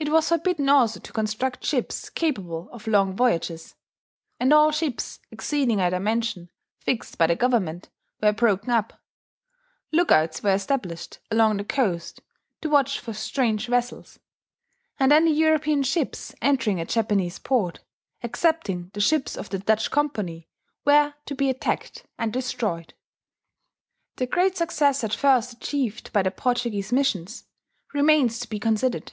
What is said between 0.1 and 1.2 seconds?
was forbidden also to